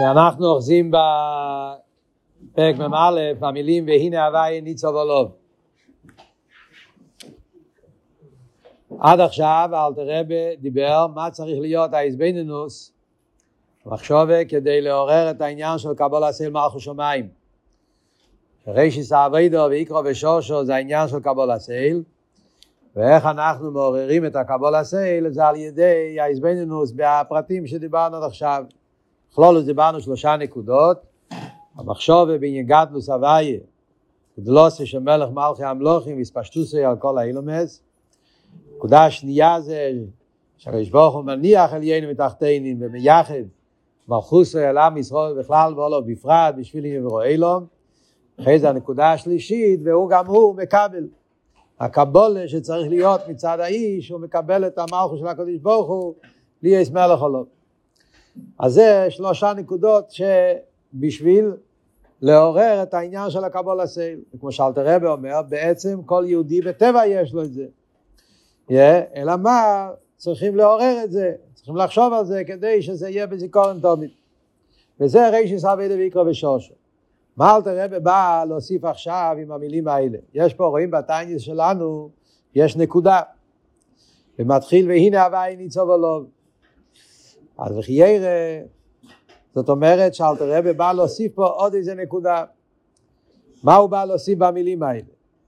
אנחנו 0.00 0.46
אוחזים 0.46 0.90
בפרק 0.90 2.76
מ"א, 2.76 3.20
המילים 3.40 3.86
והנה 3.86 4.26
הוואי 4.26 4.60
ניצוב 4.60 4.96
עולוב. 4.96 5.32
עד 9.00 9.20
עכשיו 9.20 9.70
אלתר 9.72 10.20
רבי 10.20 10.56
דיבר 10.56 11.06
מה 11.14 11.30
צריך 11.30 11.60
להיות 11.60 11.94
האיזבנינוס 11.94 12.92
מחשובה 13.86 14.44
כדי 14.44 14.80
לעורר 14.80 15.30
את 15.30 15.40
העניין 15.40 15.78
של 15.78 15.94
קבול 15.94 16.24
עשה 16.24 16.50
מלכו 16.50 16.80
שמיים. 16.80 17.28
רישיס 18.68 19.12
האביידו 19.12 19.66
ויקרו 19.70 20.00
ושושו 20.04 20.64
זה 20.64 20.74
העניין 20.74 21.08
של 21.08 21.20
קבול 21.20 21.50
הסייל 21.50 22.02
ואיך 22.96 23.26
אנחנו 23.26 23.70
מעוררים 23.70 24.26
את 24.26 24.36
הקבול 24.36 24.74
הסייל 24.74 25.28
זה 25.30 25.46
על 25.46 25.56
ידי 25.56 26.20
האיזבנינוס 26.20 26.92
בפרטים 26.96 27.66
שדיברנו 27.66 28.16
עד 28.16 28.22
עכשיו. 28.22 28.64
בכלול 29.34 29.62
דיברנו 29.62 30.00
שלושה 30.00 30.36
נקודות, 30.36 30.96
המחשובה 31.76 32.38
בעניין 32.38 32.66
גדלוס 32.66 33.08
הוויה, 33.08 33.58
גדלוסי 34.38 34.86
של 34.86 34.98
מלך 34.98 35.30
מלכי 35.30 35.64
המלוכים 35.64 36.16
והספשטוסי 36.18 36.84
על 36.84 36.96
כל 36.96 37.18
האילומס. 37.18 37.82
נקודה 38.76 39.04
השנייה 39.04 39.60
זה 39.60 39.92
שהקדוש 40.56 40.88
ברוך 40.88 41.14
הוא 41.14 41.24
מניח 41.24 41.72
עליינו 41.72 42.10
מתחתינים 42.10 42.78
ומייחד 42.80 43.34
מלכוסו 44.08 44.58
אל 44.58 44.78
עם 44.78 44.96
ישראל 44.96 45.38
בכלל 45.38 45.74
ואולו 45.74 46.04
בפרט 46.04 46.54
בשביל 46.58 46.84
יברו 46.84 47.22
אילום. 47.22 47.66
אחרי 48.40 48.58
זה 48.58 48.68
הנקודה 48.68 49.12
השלישית 49.12 49.80
והוא 49.84 50.10
גם 50.10 50.26
הוא 50.26 50.54
מקבל. 50.54 51.06
הקבולה 51.80 52.48
שצריך 52.48 52.88
להיות 52.88 53.20
מצד 53.28 53.60
האיש 53.60 54.08
הוא 54.08 54.20
מקבל 54.20 54.66
את 54.66 54.78
המלכו 54.78 55.18
של 55.18 55.26
הקדוש 55.26 55.58
ברוך 55.62 55.88
הוא 55.88 56.14
לי 56.62 56.70
יש 56.70 56.90
מלך 56.90 57.20
עולו. 57.20 57.53
אז 58.58 58.72
זה 58.72 59.06
שלושה 59.10 59.52
נקודות 59.56 60.10
שבשביל 60.10 61.52
לעורר 62.22 62.82
את 62.82 62.94
העניין 62.94 63.30
של 63.30 63.44
הקבול 63.44 63.80
הסייל. 63.80 64.20
כמו 64.40 64.52
שאלתר 64.52 64.94
רבי 64.94 65.06
אומר, 65.06 65.42
בעצם 65.48 66.02
כל 66.06 66.24
יהודי 66.26 66.60
בטבע 66.60 67.06
יש 67.06 67.34
לו 67.34 67.42
את 67.42 67.52
זה. 67.52 67.66
Yeah, 68.70 68.72
אלא 69.16 69.36
מה? 69.36 69.90
צריכים 70.16 70.56
לעורר 70.56 71.04
את 71.04 71.12
זה, 71.12 71.32
צריכים 71.54 71.76
לחשוב 71.76 72.12
על 72.12 72.24
זה 72.24 72.42
כדי 72.46 72.82
שזה 72.82 73.08
יהיה 73.08 73.26
בזיכרון 73.26 73.80
תמיד. 73.80 74.10
וזה 75.00 75.28
רישיס 75.28 75.64
אבי 75.64 75.86
ויקרא 75.86 76.22
ושושו. 76.22 76.74
מה 77.36 77.56
אלתר 77.56 77.84
רבי 77.84 78.00
בא 78.00 78.44
להוסיף 78.48 78.84
עכשיו 78.84 79.36
עם 79.42 79.52
המילים 79.52 79.88
האלה? 79.88 80.18
יש 80.34 80.54
פה, 80.54 80.66
רואים 80.66 80.90
בטייניס 80.90 81.42
שלנו, 81.42 82.10
יש 82.54 82.76
נקודה. 82.76 83.20
ומתחיל 84.38 84.88
והנה 84.88 85.24
הוואי 85.24 85.56
ניצוב 85.56 85.90
עולוב. 85.90 86.26
אז 87.58 87.78
וחיירא, 87.78 88.28
זאת 89.54 89.68
אומרת 89.68 90.14
שאלתר 90.14 90.58
רבי 90.58 90.72
בא 90.72 90.92
להוסיף 90.92 91.32
פה 91.34 91.46
עוד 91.46 91.74
איזה 91.74 91.94
נקודה. 91.94 92.44
מה 93.62 93.76
הוא 93.76 93.90
בא 93.90 94.04
להוסיף 94.04 94.38
במילים 94.38 94.82
האלה? 94.82 95.02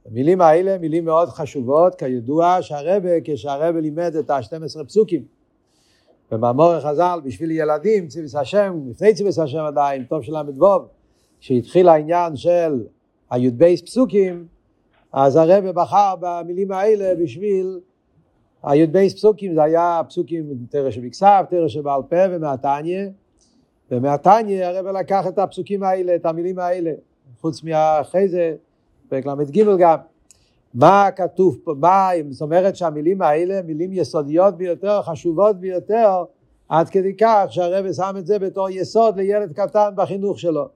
המילים 0.06 0.40
האלה 0.40 0.78
מילים 0.78 1.04
מאוד 1.04 1.28
חשובות, 1.28 1.94
כידוע 1.94 2.58
שהרבה, 2.60 3.10
כשהרבה 3.24 3.80
לימד 3.80 4.16
את 4.16 4.30
ה-12 4.30 4.84
פסוקים, 4.84 5.22
במאמור 6.30 6.72
החז"ל 6.72 7.20
בשביל 7.24 7.50
ילדים, 7.50 8.08
ציווס 8.08 8.34
השם, 8.34 8.80
לפני 8.90 9.14
ציווס 9.14 9.38
השם 9.38 9.58
עדיין, 9.58 10.04
טוב 10.04 10.22
של 10.22 10.32
ל"ו, 10.32 10.88
כשהתחיל 11.40 11.88
העניין 11.88 12.36
של 12.36 12.82
הי"ב 13.30 13.76
פסוקים, 13.84 14.46
אז 15.12 15.36
הרבה 15.36 15.72
בחר 15.72 16.14
במילים 16.20 16.72
האלה 16.72 17.14
בשביל 17.22 17.80
הי"ב 18.66 19.08
פסוקים 19.08 19.54
זה 19.54 19.62
היה 19.62 20.00
פסוקים 20.08 20.46
תרא 20.70 20.90
שבכסף, 20.90 21.42
תרא 21.50 21.68
שבעל 21.68 22.02
פה 22.08 22.16
ומהתניא, 22.30 23.06
ומהתניא 23.90 24.66
הרב 24.66 24.86
לקח 24.86 25.26
את 25.26 25.38
הפסוקים 25.38 25.82
האלה, 25.82 26.14
את 26.14 26.26
המילים 26.26 26.58
האלה, 26.58 26.92
חוץ 27.40 27.62
מאחרי 27.62 28.28
זה, 28.28 28.54
פרק 29.08 29.26
ל"ג 29.26 29.76
גם. 29.78 29.98
מה 30.74 31.08
כתוב 31.16 31.58
פה, 31.64 31.74
מה, 31.78 32.08
זאת 32.30 32.42
אומרת 32.42 32.76
שהמילים 32.76 33.22
האלה 33.22 33.62
מילים 33.62 33.92
יסודיות 33.92 34.56
ביותר, 34.56 35.02
חשובות 35.02 35.60
ביותר, 35.60 36.24
עד 36.68 36.88
כדי 36.88 37.16
כך 37.16 37.46
שהרב 37.50 37.92
שם 37.92 38.14
את 38.18 38.26
זה 38.26 38.38
בתור 38.38 38.70
יסוד 38.70 39.16
לילד 39.16 39.52
קטן 39.52 39.88
בחינוך 39.94 40.38
שלו. 40.38 40.68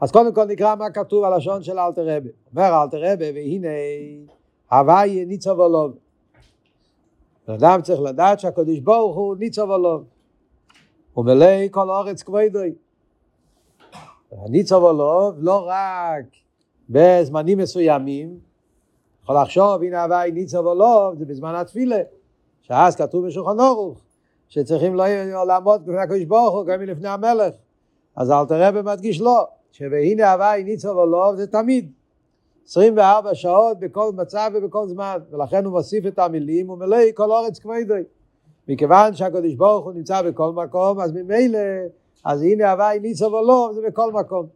אז 0.00 0.12
קודם 0.12 0.34
כל 0.34 0.44
נקרא 0.44 0.74
מה 0.74 0.90
כתוב 0.90 1.24
הלשון 1.24 1.62
של 1.62 1.78
אלתר 1.78 2.16
רבי. 2.16 2.28
אומר 2.50 2.82
אלתר 2.82 3.12
רבי, 3.12 3.30
והנה, 3.34 3.68
הוואי 4.70 5.24
ניצוב 5.24 5.60
עולוב. 5.60 6.03
אדם 7.46 7.82
צריך 7.82 8.00
לדעת 8.00 8.40
שהקדוש 8.40 8.78
ברוך 8.78 9.16
הוא 9.16 9.36
ניצוב 9.36 9.70
עולוב. 9.70 10.04
הוא 11.12 11.24
מלא 11.24 11.68
כל 11.70 11.90
אורץ 11.90 12.22
כבודוי. 12.22 12.74
הניצוב 14.32 14.84
עולוב 14.84 15.34
לא 15.38 15.66
רק 15.68 16.24
בזמנים 16.90 17.58
מסוימים, 17.58 18.38
יכול 19.22 19.36
לחשוב, 19.42 19.82
הנה 19.82 20.04
הוואי 20.04 20.30
ניצוב 20.32 20.66
עולוב, 20.66 21.18
זה 21.18 21.24
בזמן 21.24 21.54
התפילה, 21.54 22.00
שאז 22.62 22.96
כתוב 22.96 23.26
בשולחן 23.26 23.60
אורוך, 23.60 23.98
שצריכים 24.48 24.94
לא 24.94 25.04
לעמוד 25.46 25.82
בפני 25.82 26.00
הקדוש 26.00 26.24
ברוך 26.24 26.54
הוא, 26.54 26.66
גם 26.66 26.80
מלפני 26.80 27.08
המלך. 27.08 27.54
אז 28.16 28.30
אל 28.30 28.46
תראה 28.46 28.72
במדגיש 28.72 29.20
לא, 29.20 29.46
שהנה 29.72 30.32
הוואי 30.32 30.64
ניצוב 30.64 30.98
עולוב 30.98 31.36
זה 31.36 31.46
תמיד. 31.46 31.92
24 32.66 33.34
שעות 33.34 33.78
בכל 33.78 34.12
מצב 34.16 34.50
ובכל 34.54 34.88
זמן, 34.88 35.18
ולכן 35.30 35.64
הוא 35.64 35.72
מוסיף 35.72 36.06
את 36.06 36.18
המילים, 36.18 36.68
הוא 36.68 36.78
מלא 36.78 36.98
כל 37.14 37.30
אורץ 37.30 37.58
כבדי. 37.58 38.02
מכיוון 38.68 39.14
שהקדוש 39.14 39.54
ברוך 39.54 39.84
הוא 39.84 39.92
נמצא 39.92 40.22
בכל 40.22 40.52
מקום, 40.52 41.00
אז 41.00 41.12
ממילא, 41.12 41.58
אז 42.24 42.42
הנה 42.42 42.72
הוואי 42.72 43.00
ניצוב 43.00 43.34
עולוב 43.34 43.72
זה 43.72 43.80
בכל 43.86 44.12
מקום. 44.12 44.46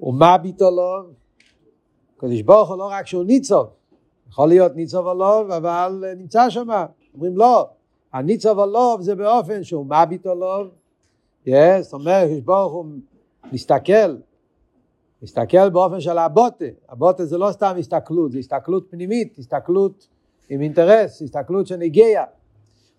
ומה 0.00 0.38
ביטולוב? 0.38 1.06
הקדוש 2.16 2.42
ברוך 2.42 2.68
הוא 2.68 2.78
לא 2.78 2.88
רק 2.90 3.06
שהוא 3.06 3.24
ניצוב, 3.24 3.66
יכול 4.28 4.48
להיות 4.48 4.76
ניצוב 4.76 5.06
עולוב, 5.06 5.50
אבל 5.50 6.04
נמצא 6.16 6.50
שם. 6.50 6.68
אומרים 7.14 7.36
לא, 7.36 7.68
הניצוב 8.12 8.58
עולוב 8.58 9.00
זה 9.00 9.14
באופן 9.14 9.64
שהוא 9.64 9.86
מביט 9.86 10.26
עולוב, 10.26 10.68
yes, 11.46 11.50
זאת 11.80 11.92
אומרת, 11.92 12.24
הקדוש 12.24 12.40
ברוך 12.40 12.72
הוא 12.72 12.86
מסתכל 13.52 14.16
מסתכל 15.24 15.70
באופן 15.70 16.00
של 16.00 16.18
הבוטה, 16.18 16.64
הבוטה 16.88 17.24
זה 17.24 17.38
לא 17.38 17.48
סתם 17.52 17.74
הסתכלות, 17.78 18.32
זה 18.32 18.38
הסתכלות 18.38 18.86
פנימית, 18.90 19.38
הסתכלות 19.38 20.08
עם 20.48 20.60
אינטרס, 20.60 21.22
הסתכלות 21.22 21.66
שנגיע. 21.66 22.24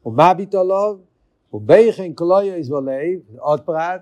ומה 0.05 0.33
ביטולוב? 0.33 1.01
ובייכן 1.53 2.13
כלויו 2.13 2.53
איזבולב, 2.53 3.19
עוד 3.37 3.61
פרט, 3.61 4.01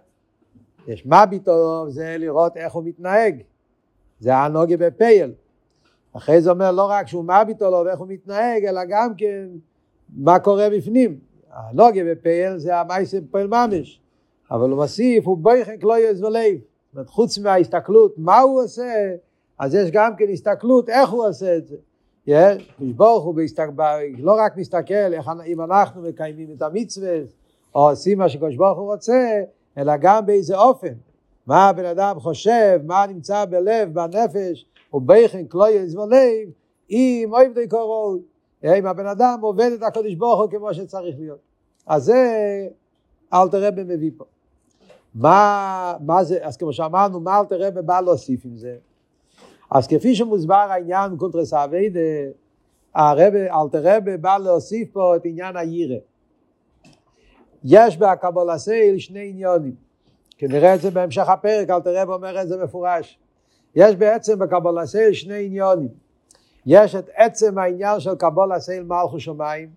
יש 0.88 1.06
מה 1.06 1.25
ביטולוב 1.25 1.89
זה 1.89 2.16
לראות 2.19 2.57
איך 2.57 2.73
הוא 2.73 2.83
מתנהג, 2.83 3.41
זה 4.19 4.35
הנוגה 4.35 4.78
בפייל. 4.78 5.33
אחרי 6.13 6.41
זה 6.41 6.51
אומר 6.51 6.72
לא 6.72 6.85
רק 6.89 7.07
שהוא 7.07 7.25
מה 7.25 7.44
ביטולוב, 7.44 7.88
איך 7.88 8.00
הוא 8.00 8.07
מתנהג, 8.07 8.66
אלא 8.66 8.81
גם 8.89 9.16
כן 9.17 9.47
מה 10.17 10.39
קורה 10.39 10.69
בפנים. 10.69 11.19
הנוגה 11.51 12.01
בפייל 12.12 12.57
זה 12.57 12.79
המייסר 12.79 13.17
פועל 13.31 13.47
ממש, 13.47 14.01
אבל 14.51 14.69
הוא 14.69 14.79
מוסיף, 14.79 15.28
הוא 15.28 15.38
בייכן 15.41 15.78
כלויו 15.79 16.07
איזבולב. 16.07 16.56
זאת 16.57 16.72
אומרת, 16.96 17.09
חוץ 17.09 17.38
מההסתכלות 17.38 18.14
מה 18.18 18.40
הוא 18.40 18.64
עושה, 18.64 19.16
אז 19.59 19.76
יש 19.76 19.92
גם 19.92 20.16
כן 20.16 20.26
הסתכלות 20.34 20.90
איך 20.90 21.09
הוא 21.09 21.28
עושה 21.28 21.58
את 21.58 21.68
זה. 21.68 21.76
ברוך 22.80 23.24
הוא 23.24 23.36
לא 24.18 24.36
רק 24.40 24.58
מסתכל 24.58 24.94
איך, 24.94 25.31
אם 25.46 25.62
אנחנו 25.62 26.02
מקיימים 26.02 26.48
את 26.58 26.62
המצווה, 26.62 27.20
או 27.76 27.90
עושים 27.90 28.18
מה 28.18 28.30
שקדוש 28.30 28.56
ברוך 28.56 28.80
הוא 28.80 28.92
רוצה, 28.94 29.42
אלא 29.78 29.94
גם 30.02 30.26
באיזה 30.26 30.58
אופן. 30.58 30.94
מה 31.48 31.70
הבן 31.70 31.86
אדם 31.86 32.20
חושב, 32.20 32.80
מה 32.86 33.06
נמצא 33.08 33.46
בלב, 33.46 33.94
בנפש, 33.94 34.66
ובכן 34.94 35.46
כלוי 35.46 35.80
לב, 36.10 36.50
אם 36.90 37.30
אוהב 37.31 37.54
די 37.54 37.68
קורו, 37.68 38.18
אם 38.64 38.86
הבן 38.86 39.08
אדם 39.08 39.40
עובד 39.42 39.72
את 39.75 39.84
הקדוש 39.84 40.16
ברוך 40.16 40.42
הוא 40.42 40.50
כמו 40.50 40.74
שצריך 40.74 41.16
להיות. 41.20 41.40
אז 41.88 42.04
זה 42.04 42.28
אל 43.34 43.50
תראה 43.50 43.72
במביא 43.72 44.12
פה. 44.18 44.25
מה, 45.15 45.95
מה 46.06 46.24
זה, 46.24 46.45
אז 46.45 46.57
כמו 46.57 46.74
שאמרנו, 46.74 47.19
מה 47.19 47.39
אלתר 47.39 47.68
רבי 47.68 47.81
בא 47.81 48.01
להוסיף 48.01 48.45
עם 48.45 48.57
זה? 48.57 48.75
אז 49.71 49.88
כפי 49.88 50.15
שמוסבר 50.15 50.56
העניין 50.56 51.18
קונטרס 51.18 51.54
אביידה, 51.54 52.00
אלתר 52.95 53.81
רבי 53.83 54.18
בא 54.18 54.38
להוסיף 54.38 54.92
פה 54.92 55.15
את 55.15 55.21
עניין 55.25 55.57
הירא. 55.57 55.98
יש 57.63 57.98
בהקבלה 57.98 58.57
סייל 58.57 59.00
שני 59.00 59.30
עניונים, 59.30 59.75
כי 60.38 60.48
נראה 60.48 60.75
את 60.75 60.81
זה 60.81 60.92
בהמשך 60.92 61.30
הפרק, 61.30 61.69
אלתר 61.69 62.01
רבי 62.01 62.12
אומר 62.12 62.42
את 62.42 62.48
זה 62.48 62.63
מפורש. 62.63 63.19
יש 63.75 63.95
בעצם 63.95 64.39
בקבלה 64.39 64.86
סייל 64.86 65.13
שני 65.13 65.45
עניונים. 65.45 65.89
יש 66.65 66.95
את 66.95 67.10
עצם 67.15 67.57
העניין 67.57 68.00
של 68.00 68.15
קבלה 68.15 68.60
סייל 68.60 68.83
מלכו 68.83 69.19
שמיים, 69.19 69.69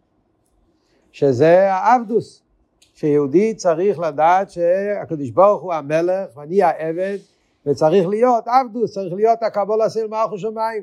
שזה 1.13 1.73
האבדוס. 1.73 2.43
שיהודי 2.97 3.55
צריך 3.55 3.99
לדעת 3.99 4.51
שהקדוש 4.51 5.31
ברוך 5.31 5.63
הוא 5.63 5.75
המלך 5.75 6.37
ואני 6.37 6.63
העבד 6.63 7.19
וצריך 7.67 8.07
להיות 8.09 8.45
עבדוס, 8.49 8.93
צריך 8.93 9.15
להיות 9.15 9.43
הקבול 9.43 9.83
עשה 9.83 10.07
מלכו 10.07 10.39
שמיים. 10.39 10.83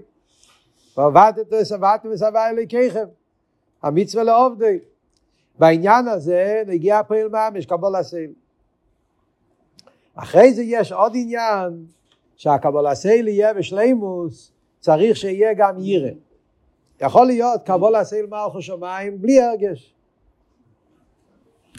ועבדתם 0.97 1.41
ושבעתם 1.61 2.09
ושבע 2.11 2.49
אליקיכם. 2.49 3.05
המצווה 3.83 4.23
לעובדי. 4.23 4.79
בעניין 5.59 6.07
הזה 6.07 6.63
נגיע 6.67 7.03
פועל 7.03 7.29
ממש, 7.29 7.65
קבול 7.65 7.95
הסייל. 7.95 8.31
אחרי 10.15 10.53
זה 10.53 10.63
יש 10.63 10.91
עוד 10.91 11.11
עניין, 11.15 11.85
שהקבול 12.35 12.87
הסייל 12.87 13.27
יהיה 13.27 13.53
בשלימוס, 13.53 14.51
צריך 14.79 15.17
שיהיה 15.17 15.53
גם 15.53 15.75
ירא. 15.79 16.11
יכול 17.01 17.25
להיות 17.25 17.61
קבול 17.65 17.95
הסייל 17.95 18.25
מלכו 18.25 18.61
שמיים 18.61 19.21
בלי 19.21 19.41
הרגש. 19.41 19.93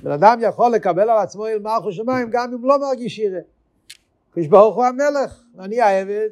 בן 0.05 0.11
אדם 0.11 0.39
יכול 0.43 0.71
לקבל 0.71 1.11
על 1.11 1.19
עצמו 1.19 1.47
אל 1.47 1.59
מלכו 1.59 1.93
שמיים 1.93 2.31
גם 2.31 2.53
אם 2.55 2.65
לא 2.65 2.79
מרגיש 2.79 3.19
ירא. 3.19 3.41
קדוש 4.31 4.47
ברוך 4.47 4.77
הוא 4.77 4.85
המלך, 4.85 5.45
אני 5.59 5.81
העבד, 5.81 6.29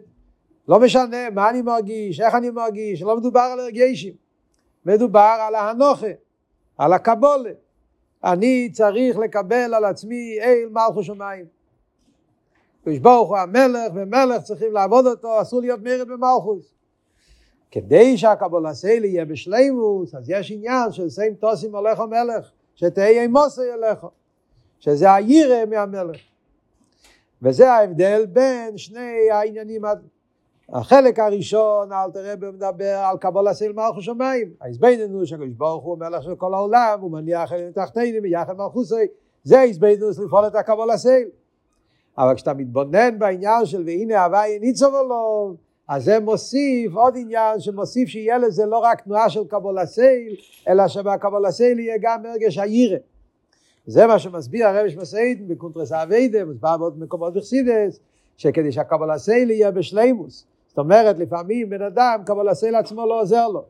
לא 0.68 0.80
משנה 0.80 1.30
מה 1.30 1.50
אני 1.50 1.62
מרגיש, 1.62 2.20
איך 2.20 2.34
אני 2.34 2.50
מרגיש, 2.50 3.02
לא 3.02 3.16
מדובר 3.16 3.40
על 3.40 3.60
הרגשים, 3.60 4.14
מדובר 4.86 5.36
על 5.40 5.54
ההנוכה, 5.54 6.06
על 6.78 6.92
הקבולה. 6.92 7.50
אני 8.24 8.70
צריך 8.72 9.18
לקבל 9.18 9.74
על 9.74 9.84
עצמי 9.84 10.38
אל 10.40 10.68
מלכו 10.70 11.02
שמיים. 11.02 11.44
קדוש 12.84 12.98
ברוך 12.98 13.28
הוא 13.28 13.38
המלך, 13.38 13.92
ומלך 13.94 14.42
צריכים 14.42 14.72
לעבוד 14.72 15.06
אותו, 15.06 15.42
אסור 15.42 15.60
להיות 15.60 15.80
מרד 15.82 16.08
במלכוס. 16.08 16.74
כדי 17.70 18.18
שהקבולה 18.18 18.74
סיילי 18.74 19.08
יהיה 19.08 19.24
בשלימוס, 19.24 20.14
אז 20.14 20.30
יש 20.30 20.50
עניין 20.50 20.92
של 20.92 21.08
סיים 21.08 21.34
תוסים 21.34 21.76
הולך 21.76 22.00
המלך, 22.00 22.52
שתהיה 22.74 23.28
מוסי 23.28 23.72
אליך, 23.72 24.06
שזה 24.78 25.14
הירא 25.14 25.64
מהמלך. 25.64 26.20
וזה 27.42 27.72
ההבדל 27.72 28.26
בין 28.26 28.78
שני 28.78 29.30
העניינים. 29.30 29.82
החלק 30.68 31.18
הראשון, 31.18 31.92
אל 31.92 32.10
תראה 32.10 32.34
מדבר 32.36 32.98
על 33.04 33.18
קבול 33.18 33.52
סייל 33.52 33.72
מלכו 33.72 34.02
שמיים. 34.02 34.50
ההסבדנו 34.60 35.26
שהקדוש 35.26 35.54
ברוך 35.56 35.84
הוא 35.84 35.98
מלך 35.98 36.22
של 36.22 36.34
כל 36.34 36.54
העולם, 36.54 36.98
הוא 37.00 37.10
מניח 37.10 37.52
תחתינו 37.74 38.22
ביחד 38.22 38.56
מלכוסי. 38.56 39.06
זה 39.44 39.60
ההסבדנו 39.60 40.10
לפעול 40.10 40.46
את 40.46 40.54
הקבול 40.54 40.96
סייל. 40.96 41.28
אבל 42.18 42.34
כשאתה 42.34 42.54
מתבונן 42.54 43.18
בעניין 43.18 43.66
של 43.66 43.82
והנה 43.86 44.24
הוואי 44.24 44.58
ניצוב 44.58 44.94
לו, 44.94 45.54
אז 45.88 46.04
זה 46.04 46.20
מוסיף 46.20 46.94
עוד 46.94 47.14
עניין 47.16 47.60
שמוסיף 47.60 48.08
שיהיה 48.08 48.38
לזה 48.38 48.66
לא 48.66 48.78
רק 48.78 49.00
תנועה 49.00 49.30
של 49.30 49.44
קבול 49.48 49.78
הסייל, 49.78 50.34
אלא 50.68 50.88
שבקבול 50.88 51.46
הסייל 51.46 51.78
יהיה 51.78 51.96
גם 52.00 52.26
הרגש 52.26 52.58
הירא. 52.58 52.98
זה 53.86 54.06
מה 54.06 54.18
שמסביר 54.18 54.66
הרב 54.66 54.86
מסעידן 54.96 55.48
בקונטרס 55.48 55.92
האביידה, 55.92 56.44
מסבר 56.44 56.76
בעוד 56.76 57.00
מקומות 57.00 57.34
בחסידס, 57.34 58.00
שכדי 58.36 58.72
שהקבלת 58.72 59.10
העול 59.10 59.50
יהיה 59.50 59.70
בשלימות. 59.70 60.46
זאת 60.68 60.78
אומרת, 60.78 61.18
לפעמים 61.18 61.70
בן 61.70 61.82
אדם, 61.82 62.22
קבלת 62.26 62.48
העול 62.48 62.74
עצמו 62.74 63.06
לא 63.06 63.20
עוזר 63.20 63.48
לו, 63.48 63.64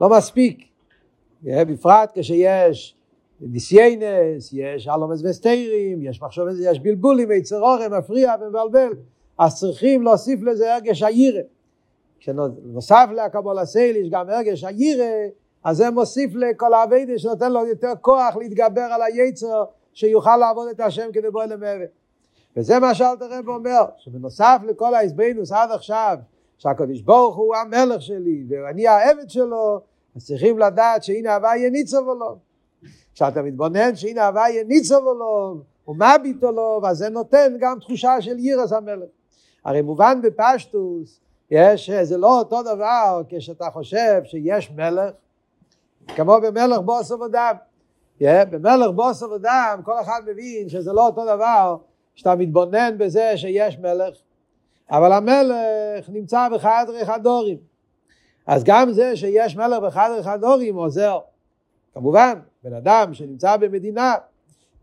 לא 0.00 0.10
מספיק. 0.10 0.58
בפרט 1.42 2.12
כשיש 2.14 2.96
ניסיונות, 3.40 4.50
יש 4.52 4.88
אלומס 4.88 5.22
וסטיירים, 5.24 6.02
יש 6.02 6.22
מחשוב, 6.22 6.48
יש 6.60 6.80
בלבולים, 6.80 7.32
יצר 7.32 7.60
הרע, 7.60 7.98
מפריע 7.98 8.34
ומבלבל, 8.40 8.92
אז 9.38 9.60
צריכים 9.60 10.02
להוסיף 10.02 10.42
לזה 10.42 10.74
הרגש 10.74 11.02
הירא. 11.02 11.42
כשנוסף 12.18 13.06
לקבלת 13.16 13.58
העול 13.58 13.96
יש 13.96 14.10
גם 14.10 14.30
הרגש 14.30 14.64
הירא, 14.64 15.04
אז 15.64 15.76
זה 15.76 15.90
מוסיף 15.90 16.30
לכל 16.34 16.74
העבודה 16.74 17.18
שנותן 17.18 17.52
לו 17.52 17.66
יותר 17.66 17.92
כוח 18.00 18.36
להתגבר 18.36 18.80
על 18.80 19.02
היצר, 19.02 19.64
שיוכל 19.92 20.36
לעבוד 20.36 20.68
את 20.68 20.80
השם 20.80 21.08
כדי 21.12 21.30
בוא 21.30 21.44
למעבר. 21.44 21.84
וזה 22.56 22.78
מה 22.78 22.94
שאלתר 22.94 23.38
רב 23.38 23.48
אומר, 23.48 23.84
שבנוסף 23.96 24.58
לכל 24.66 24.94
ההסבינוס 24.94 25.52
עד 25.52 25.70
עכשיו, 25.70 26.16
שהקדוש 26.58 27.00
ברוך 27.00 27.36
הוא 27.36 27.56
המלך 27.56 28.02
שלי 28.02 28.44
ואני 28.48 28.86
העבד 28.86 29.30
שלו, 29.30 29.80
אז 30.16 30.26
צריכים 30.26 30.58
לדעת 30.58 31.04
שהנה 31.04 31.34
הוויה 31.34 31.70
ניצוב 31.70 32.08
לו. 32.08 32.36
כשאתה 33.14 33.42
מתבונן 33.42 33.96
שהנה 33.96 34.26
הוויה 34.26 34.64
ניצוב 34.64 35.04
לו, 35.04 35.56
הוא 35.84 35.96
מביט 35.96 36.42
לו, 36.42 36.80
אז 36.86 36.98
זה 36.98 37.08
נותן 37.08 37.56
גם 37.60 37.78
תחושה 37.80 38.20
של 38.20 38.38
יירס 38.38 38.72
המלך. 38.72 39.08
הרי 39.64 39.82
מובן 39.82 40.20
בפשטוס, 40.22 41.20
יש, 41.50 41.90
זה 41.90 42.16
לא 42.16 42.38
אותו 42.38 42.62
דבר 42.62 43.22
כשאתה 43.28 43.70
חושב 43.70 44.22
שיש 44.24 44.70
מלך, 44.70 45.10
כמו 46.06 46.40
במלך 46.40 46.78
בוסו 46.78 47.20
ודם. 47.20 47.54
Yeah, 48.20 48.44
במלך 48.50 48.90
בוסו 48.94 49.30
ודם 49.30 49.80
כל 49.84 50.00
אחד 50.00 50.20
מבין 50.26 50.68
שזה 50.68 50.92
לא 50.92 51.06
אותו 51.06 51.24
דבר 51.24 51.76
שאתה 52.14 52.34
מתבונן 52.34 52.98
בזה 52.98 53.36
שיש 53.36 53.78
מלך, 53.78 54.14
אבל 54.90 55.12
המלך 55.12 56.08
נמצא 56.08 56.48
בחדרי 56.48 57.04
חדורים. 57.04 57.58
אז 58.46 58.64
גם 58.64 58.92
זה 58.92 59.16
שיש 59.16 59.56
מלך 59.56 59.82
בחדרי 59.82 60.22
חדורים 60.22 60.76
עוזר. 60.76 61.18
כמובן, 61.94 62.38
בן 62.64 62.74
אדם 62.74 63.14
שנמצא 63.14 63.56
במדינה 63.56 64.14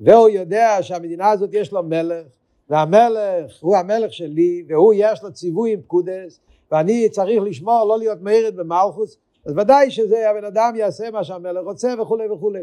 והוא 0.01 0.29
יודע 0.29 0.77
שהמדינה 0.81 1.29
הזאת 1.29 1.49
יש 1.53 1.71
לו 1.71 1.83
מלך, 1.83 2.25
והמלך 2.71 3.51
הוא 3.59 3.77
המלך 3.77 4.13
שלי, 4.13 4.63
והוא 4.67 4.93
יש 4.97 5.23
לו 5.23 5.33
ציווי 5.33 5.73
עם 5.73 5.81
פקודס, 5.81 6.39
ואני 6.71 7.09
צריך 7.09 7.41
לשמור 7.43 7.85
לא 7.85 7.97
להיות 7.97 8.21
מרד 8.21 8.55
במלכוס, 8.55 9.17
אז 9.45 9.57
ודאי 9.57 9.91
שזה 9.91 10.29
הבן 10.29 10.45
אדם 10.45 10.73
יעשה 10.75 11.11
מה 11.11 11.23
שהמלך 11.23 11.63
רוצה 11.63 11.93
וכולי 12.01 12.29
וכולי. 12.29 12.59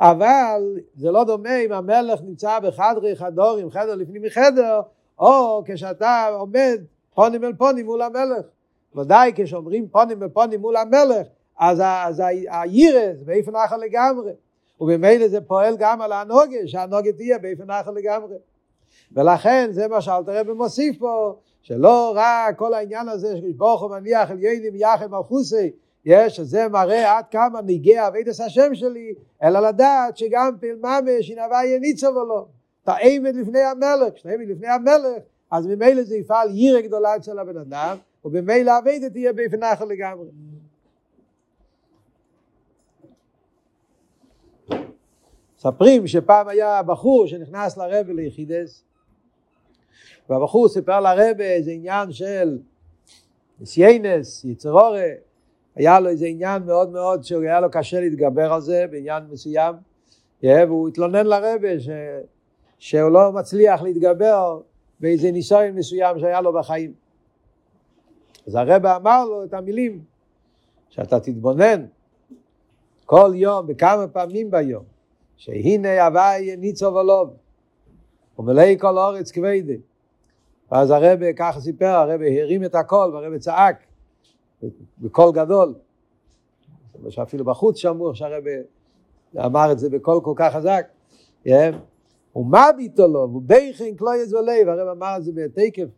אבל 0.00 0.78
זה 0.96 1.10
לא 1.10 1.24
דומה 1.24 1.58
אם 1.58 1.72
המלך 1.72 2.20
נמצא 2.22 2.58
בחדרי 2.58 3.16
חדורים, 3.16 3.70
חדר 3.70 3.94
לפנים 3.94 4.22
מחדר, 4.22 4.80
או 5.18 5.62
כשאתה 5.66 6.28
עומד 6.38 6.80
פונים 7.14 7.44
אל 7.44 7.52
פונים 7.52 7.86
מול 7.86 8.02
המלך. 8.02 8.46
ודאי 8.96 9.32
כשאומרים 9.36 9.88
פונים 9.88 10.22
אל 10.22 10.28
פונים 10.28 10.60
מול 10.60 10.76
המלך, 10.76 11.26
אז, 11.58 11.82
אז 11.84 12.22
הירס 12.48 13.16
באיפן 13.24 13.56
אחר 13.56 13.76
לגמרי. 13.76 14.32
וממילא 14.80 15.28
זה 15.28 15.40
פועל 15.40 15.76
גם 15.78 16.02
על 16.02 16.12
הנוגה, 16.12 16.66
שהנוגה 16.66 17.12
תהיה 17.12 17.38
באיפן 17.38 17.70
אחר 17.70 17.90
לגמרי. 17.90 18.36
ולכן 19.12 19.68
זה 19.72 19.88
מה 19.88 20.00
שאלתר 20.00 20.40
רבי 20.40 20.52
מוסיף 20.52 20.98
פה, 20.98 21.34
שלא 21.62 22.12
רק 22.16 22.58
כל 22.58 22.74
העניין 22.74 23.08
הזה 23.08 23.36
שברוך 23.36 23.82
הוא 23.82 23.90
מניח 23.90 24.30
אל 24.30 24.38
ידים 24.38 24.72
יחד 24.76 25.10
מלכוסי, 25.10 25.70
יש, 26.04 26.40
זה 26.40 26.68
מראה 26.68 27.18
עד 27.18 27.24
כמה 27.30 27.62
ניגע 27.62 28.08
אבידס 28.08 28.40
השם 28.40 28.74
שלי, 28.74 29.14
אלא 29.42 29.60
לדעת 29.68 30.16
שגם 30.16 30.56
פיל 30.60 30.76
ממש 30.76 31.30
ינבע 31.30 31.64
יניצוב 31.64 32.14
לו. 32.16 32.46
אתה 32.84 32.94
עמד 33.02 33.34
לפני 33.34 33.60
המלך, 33.60 34.14
כשאתה 34.14 34.30
עמד 34.30 34.48
לפני 34.48 34.68
המלך, 34.68 35.22
אז 35.50 35.66
ממילא 35.66 36.02
זה 36.02 36.16
יפעל 36.16 36.48
ירא 36.52 36.80
גדולה 36.80 37.16
אצל 37.16 37.38
הבן 37.38 37.56
אדם, 37.56 37.96
ובמילא 38.24 38.78
אבידת 38.78 39.12
תהיה 39.12 39.32
באופן 39.32 39.62
אחר 39.62 39.84
לגמרי. 39.84 40.26
מספרים 45.66 46.06
שפעם 46.06 46.48
היה 46.48 46.82
בחור 46.82 47.26
שנכנס 47.26 47.76
לרבי 47.76 48.14
ליחידס, 48.14 48.84
והבחור 50.28 50.68
סיפר 50.68 51.00
לרבי 51.00 51.44
איזה 51.44 51.70
עניין 51.70 52.12
של 52.12 52.58
סיינס, 53.64 54.44
יצרורי, 54.44 55.10
היה 55.74 56.00
לו 56.00 56.08
איזה 56.08 56.26
עניין 56.26 56.62
מאוד 56.62 56.90
מאוד 56.90 57.24
שהיה 57.24 57.60
לו 57.60 57.70
קשה 57.70 58.00
להתגבר 58.00 58.52
על 58.52 58.60
זה 58.60 58.84
בעניין 58.90 59.22
מסוים, 59.30 59.74
והוא 60.42 60.88
התלונן 60.88 61.26
לרבה 61.26 61.80
ש... 61.80 61.88
שהוא 62.78 63.10
לא 63.10 63.32
מצליח 63.32 63.82
להתגבר 63.82 64.60
באיזה 65.00 65.30
ניסיון 65.30 65.70
מסוים 65.70 66.18
שהיה 66.18 66.40
לו 66.40 66.52
בחיים. 66.52 66.92
אז 68.46 68.54
הרבה 68.54 68.96
אמר 68.96 69.24
לו 69.24 69.44
את 69.44 69.54
המילים, 69.54 70.02
שאתה 70.88 71.20
תתבונן 71.20 71.86
כל 73.06 73.32
יום 73.34 73.66
וכמה 73.68 74.08
פעמים 74.08 74.50
ביום, 74.50 74.91
שהנה 75.42 76.06
הווי 76.06 76.56
ניצוב 76.56 76.94
ולוב, 76.94 77.30
ומלאי 78.38 78.76
כל 78.80 78.98
אורץ 78.98 79.30
כבדי. 79.30 79.76
ואז 80.72 80.90
הרבה 80.90 81.32
ככה 81.32 81.60
סיפר, 81.60 81.86
הרבה 81.86 82.24
הרים 82.42 82.64
את 82.64 82.74
הכל 82.74 83.10
והרבה 83.14 83.38
צעק, 83.38 83.76
בקול 84.98 85.32
גדול. 85.32 85.74
שאפילו 87.08 87.44
בחוץ 87.44 87.76
שמעו 87.76 88.14
שהרבי 88.14 88.56
אמר 89.36 89.72
את 89.72 89.78
זה 89.78 89.90
בקול 89.90 90.20
כל 90.24 90.32
כך 90.36 90.54
חזק. 90.54 90.86
הוא 92.32 92.46
מביט 92.46 92.98
לו, 92.98 93.22
הוא 93.22 93.42
בייכן 93.44 93.94
קלויז 93.94 94.34
ולב, 94.34 94.68
הרב 94.68 94.88
אמר 94.88 95.16
את 95.16 95.24
זה 95.24 95.32
בתקף, 95.34 95.88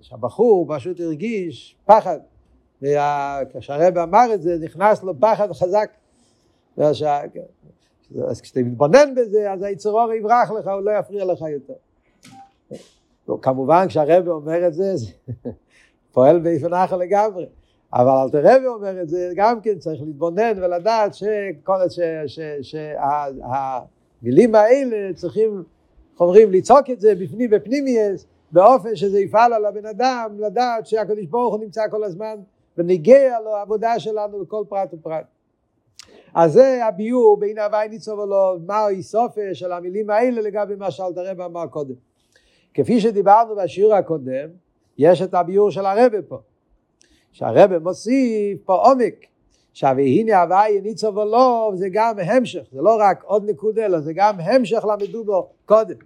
שהבחור 0.00 0.66
פשוט 0.76 1.00
הרגיש 1.00 1.76
פחד, 1.84 2.18
וכשהרב 2.82 3.98
אמר 3.98 4.34
את 4.34 4.42
זה 4.42 4.58
נכנס 4.60 5.02
לו 5.02 5.20
פחד 5.20 5.52
חזק. 5.52 5.90
אז 8.28 8.40
כשאתה 8.40 8.60
מתבונן 8.60 9.14
בזה, 9.16 9.52
אז 9.52 9.62
היצרור 9.62 10.12
יברח 10.12 10.50
לך, 10.50 10.66
הוא 10.66 10.80
לא 10.80 10.90
יפריע 10.98 11.24
לך 11.24 11.44
יותר. 11.52 11.74
כמובן 13.42 13.86
כשהרב 13.88 14.28
אומר 14.28 14.66
את 14.66 14.74
זה, 14.74 14.96
זה 14.96 15.06
פועל 16.12 16.38
באיפן 16.38 16.74
אחר 16.74 16.96
לגמרי. 16.96 17.46
אבל 17.92 18.10
אלתר 18.10 18.40
רבי 18.44 18.66
אומר 18.66 19.02
את 19.02 19.08
זה, 19.08 19.32
גם 19.36 19.60
כן 19.60 19.78
צריך 19.78 20.02
להתבונן 20.02 20.52
ולדעת 20.56 21.14
שהמילים 22.62 24.54
האלה 24.54 25.14
צריכים, 25.14 25.62
איך 26.12 26.20
אומרים, 26.20 26.52
לצעוק 26.52 26.90
את 26.90 27.00
זה 27.00 27.14
בפנים 27.14 27.50
בפנימייס, 27.50 28.26
באופן 28.52 28.96
שזה 28.96 29.20
יפעל 29.20 29.52
על 29.52 29.64
הבן 29.64 29.86
אדם, 29.86 30.36
לדעת 30.38 30.86
שהקדוש 30.86 31.26
ברוך 31.26 31.54
הוא 31.54 31.64
נמצא 31.64 31.82
כל 31.90 32.04
הזמן 32.04 32.36
ונגיע 32.78 33.40
לו 33.44 33.56
העבודה 33.56 33.98
שלנו 33.98 34.44
בכל 34.44 34.64
פרט 34.68 34.94
ופרט. 34.94 35.24
אז 36.36 36.52
זה 36.52 36.86
הביור 36.86 37.36
בין 37.40 37.58
הווי 37.58 37.88
ניצוב 37.88 38.18
ולא, 38.18 38.56
מה 38.66 38.88
איסופה 38.88 39.40
של 39.52 39.72
המילים 39.72 40.10
האלה 40.10 40.40
לגבי 40.40 40.74
מה 40.76 40.90
שאלת 40.90 41.16
הרב 41.16 41.40
אמר 41.40 41.66
קודם. 41.66 41.94
כפי 42.74 43.00
שדיברנו 43.00 43.56
בשיעור 43.56 43.94
הקודם, 43.94 44.48
יש 44.98 45.22
את 45.22 45.34
הביור 45.34 45.70
של 45.70 45.86
הרבה 45.86 46.22
פה. 46.22 46.38
שהרבה 47.32 47.78
מוסיף 47.78 48.58
פה 48.64 48.74
עומק. 48.74 49.14
שהוויהיני 49.72 50.34
הווי 50.34 50.80
ניצוב 50.80 51.16
ולא 51.16 51.72
זה 51.74 51.88
גם 51.92 52.18
המשך, 52.18 52.62
זה 52.72 52.82
לא 52.82 52.96
רק 53.00 53.24
עוד 53.24 53.50
נקודה, 53.50 53.86
אלא 53.86 54.00
זה 54.00 54.12
גם 54.12 54.40
המשך 54.40 54.84
למדובו 54.84 55.48
קודם. 55.66 55.96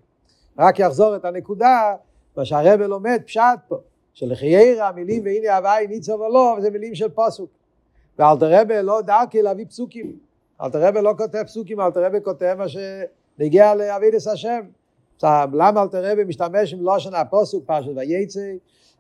רק 0.59 0.79
יחזור 0.79 1.17
את 1.17 1.25
הנקודה, 1.25 1.95
מה 2.37 2.45
שהרבה 2.45 2.87
לומד 2.87 3.21
פשט 3.27 3.43
פה, 3.69 3.77
שלחיירה 4.13 4.89
המילים 4.89 5.25
והנה 5.25 5.57
הווי 5.57 5.87
ניצוב 5.87 6.21
ולא, 6.21 6.57
זה 6.61 6.71
מילים 6.71 6.95
של 6.95 7.09
פוסוק. 7.09 7.60
ואלתר 8.21 8.61
רבה 8.61 8.83
לא 8.83 9.01
דרכי 9.01 9.43
להביא 9.43 9.65
פסוקים. 9.65 10.13
אלתר 10.63 10.89
רבה 10.89 11.01
לא 11.01 11.15
כותב 11.19 11.43
פסוקים, 11.43 11.81
אלתר 11.81 12.05
רבה 12.05 12.21
כותב 12.21 12.55
מה 12.59 12.65
שנגיע 12.69 13.75
לאבידס 13.75 14.27
השם. 14.27 14.61
למה 15.53 15.83
אלתר 15.83 16.13
רבה 16.13 16.25
משתמש 16.25 16.73
עם 16.73 16.81
לושן 16.81 17.15
הפוסוק 17.15 17.65
פרשת 17.67 17.91
וייצא? 17.97 18.53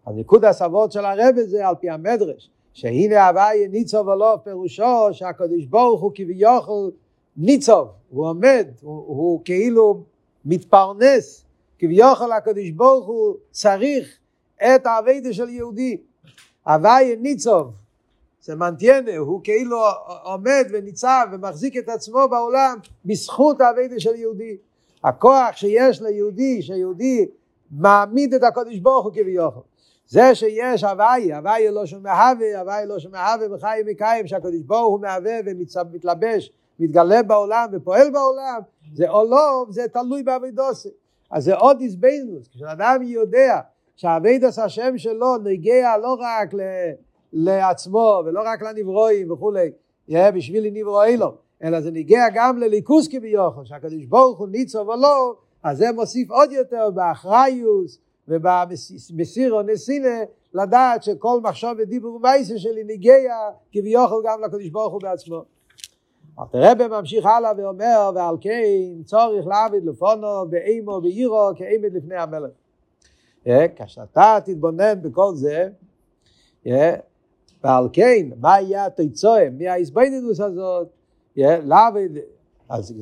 אז 0.07 0.15
ניקוד 0.15 0.45
הסבות 0.45 0.93
של 0.93 1.05
הרבה 1.05 1.43
זה 1.43 1.69
על 1.69 1.75
פי 1.81 1.91
המדרש. 1.91 2.51
שהנה 2.73 3.29
הווי 3.29 3.69
ניצוב 3.69 4.09
ולא 4.09 4.39
פירושו 4.45 5.09
שהקדוש 5.13 5.65
ברוך 5.65 6.03
הוא 6.03 6.13
כביכול 6.15 6.91
ניצוב, 7.37 7.89
הוא 8.11 8.27
עומד, 8.27 8.67
הוא, 8.81 8.93
הוא 9.07 9.41
כאילו 9.45 10.03
מתפרנס, 10.45 11.45
כביכול 11.79 12.33
הקדוש 12.33 12.71
ברוך 12.71 13.07
הוא 13.07 13.35
צריך 13.51 14.19
את 14.57 14.87
האבידה 14.87 15.33
של 15.33 15.49
יהודי. 15.49 15.97
הווי 16.67 17.17
ניצוב, 17.21 17.73
זה 18.43 18.55
מנטיינה, 18.57 19.17
הוא 19.17 19.41
כאילו 19.45 19.79
עומד 20.23 20.65
וניצב 20.73 21.27
ומחזיק 21.33 21.77
את 21.77 21.89
עצמו 21.89 22.29
בעולם 22.31 22.79
בזכות 23.05 23.61
האבידה 23.61 24.01
של 24.01 24.15
יהודי. 24.15 24.57
הכוח 25.05 25.57
שיש 25.57 26.03
ליהודי, 26.03 26.63
שיהודי 26.63 27.27
מעמיד 27.71 28.35
את 28.35 28.43
הקדוש 28.43 28.79
ברוך 28.79 29.05
הוא 29.05 29.13
כביכול. 29.13 29.63
זה 30.07 30.35
שיש 30.35 30.85
הוואי, 30.85 31.33
הוואי 31.33 31.71
לא 31.71 31.87
שמהווה, 31.87 32.61
הוואי 32.61 32.87
לא 32.87 32.99
שמהווה 32.99 33.49
בחיים 33.49 33.87
מקיים, 33.87 34.27
שהקדוש 34.27 34.63
ברוך 34.67 34.93
הוא 34.93 35.01
מהווה 35.01 35.33
ומתלבש, 35.47 36.53
מתגלה 36.79 37.23
בעולם 37.23 37.69
ופועל 37.73 38.11
בעולם, 38.11 38.61
זה 38.95 39.09
עולוב, 39.09 39.71
זה 39.71 39.89
תלוי 39.89 40.23
בעבידוסי. 40.23 40.89
אז 41.31 41.45
זה 41.45 41.55
עוד 41.55 41.81
איזבנוס, 41.81 42.49
כשאדם 42.49 43.03
יודע 43.03 43.61
שהאבידוס 43.97 44.59
השם 44.59 44.99
שלו 44.99 45.37
נגיע 45.37 45.97
לא 45.97 46.17
רק 46.21 46.55
ל... 46.55 46.61
לעצמו 47.33 48.23
ולא 48.27 48.43
רק 48.47 48.63
לנברואים 48.63 49.31
וכולי, 49.31 49.71
יהיה 50.09 50.33
בשביל 50.33 50.71
נברוא 50.73 51.05
אילו, 51.05 51.35
אלא 51.65 51.81
זה 51.81 51.91
נגיע 51.91 52.25
גם 52.35 52.59
לליכוס 52.59 53.09
כביכול, 53.09 53.65
שהקדוש 53.65 54.05
ברוך 54.05 54.39
הוא 54.39 54.49
ניצוב 54.49 54.89
או 54.89 54.97
לא, 54.97 55.35
אז 55.63 55.79
זה 55.79 55.93
מוסיף 55.93 56.31
עוד 56.31 56.53
יותר 56.53 56.91
באחריוס 56.91 57.99
ובמסירו 58.29 59.63
נסינה 59.63 60.19
לדעת 60.55 61.03
שכל 61.03 61.41
מחשוב 61.41 61.71
ודיבור 61.79 62.15
ומייסה 62.15 62.59
שלי 62.59 62.85
נגיע 62.85 63.35
כביכול 63.73 64.23
גם 64.27 64.41
לקדוש 64.45 64.69
ברוך 64.69 64.93
הוא 64.93 65.01
בעצמו. 65.03 65.45
הרב 66.37 66.87
ממשיך 66.87 67.27
הלאה 67.27 67.53
ואומר 67.57 68.11
ועל 68.15 68.37
כן 68.41 69.03
צורך 69.05 69.47
לעבד 69.47 69.85
לפונו 69.85 70.49
באימו 70.51 71.01
בעירו 71.01 71.51
כאימד 71.57 71.95
לפני 71.95 72.17
המלך. 72.17 72.51
כשאתה 73.77 74.39
תתבונן 74.45 75.03
בכל 75.03 75.35
זה 75.35 75.69
ועל 77.65 77.89
כן, 77.93 78.27
מה 78.41 78.61
יהיה 78.61 78.87
התיצואה 78.87 79.49
מהאיזבנינוס 79.59 80.41
הזאת? 80.41 80.89
לעבד, 81.37 82.09
אז 82.69 82.95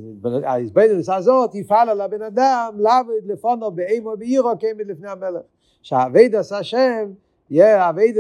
האיזבנינוס 0.45 1.09
הזאת 1.09 1.55
יפעל 1.55 1.88
על 1.88 2.00
הבן 2.00 2.23
אדם 2.23 2.75
לעבד 2.79 3.27
לפונו 3.27 3.71
באימו 3.71 4.17
בעירו 4.17 4.50
כעמד 4.61 4.87
לפני 4.87 5.09
המלך. 5.09 5.43
שהעבד 5.83 6.35
עשה 6.35 6.62
שם 6.62 7.12
יהיה 7.50 7.88
עבד 7.88 8.12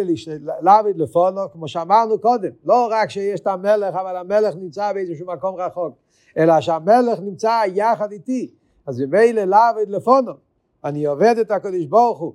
לעבד 0.60 0.96
לפונו, 0.96 1.40
כמו 1.52 1.68
שאמרנו 1.68 2.18
קודם, 2.18 2.50
לא 2.64 2.88
רק 2.90 3.10
שיש 3.10 3.40
את 3.40 3.46
המלך, 3.46 3.94
אבל 3.94 4.16
המלך 4.16 4.54
נמצא 4.56 4.92
באיזשהו 4.92 5.26
מקום 5.26 5.54
רחוק, 5.54 5.94
אלא 6.36 6.60
שהמלך 6.60 7.20
נמצא 7.20 7.62
יחד 7.74 8.12
איתי, 8.12 8.50
אז 8.86 9.00
ממילא 9.00 9.44
לעבד 9.44 9.88
לפונו, 9.88 10.32
אני 10.84 11.06
עובד 11.06 11.34
את 11.40 11.50
הקדוש 11.50 11.84
ברוך 11.86 12.18
הוא, 12.18 12.32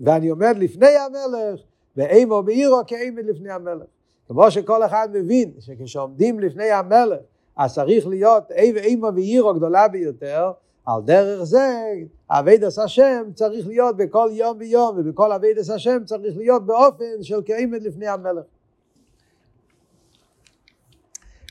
ואני 0.00 0.28
עומד 0.28 0.56
לפני 0.58 0.96
המלך, 0.96 1.60
ואימו 1.96 2.42
בעירו 2.42 2.80
כאימד 2.86 3.24
לפני 3.24 3.50
המלך. 3.50 3.86
כמו 4.28 4.50
שכל 4.50 4.84
אחד 4.84 5.08
מבין 5.12 5.52
שכשעומדים 5.60 6.40
לפני 6.40 6.70
המלך 6.70 7.18
אז 7.56 7.74
צריך 7.74 8.06
להיות 8.06 8.50
אימו 8.50 9.08
ואירו 9.14 9.54
גדולה 9.54 9.88
ביותר, 9.88 10.52
על 10.86 11.02
דרך 11.02 11.42
זה 11.42 11.92
אבידס 12.30 12.78
השם 12.78 13.22
צריך 13.34 13.66
להיות 13.66 13.96
בכל 13.96 14.28
יום 14.32 14.56
ויום 14.60 14.98
ובכל 14.98 15.32
אבידס 15.32 15.70
השם 15.70 16.04
צריך 16.04 16.36
להיות 16.36 16.66
באופן 16.66 17.22
של 17.22 17.42
כאימד 17.44 17.82
לפני 17.82 18.08
המלך. 18.08 18.44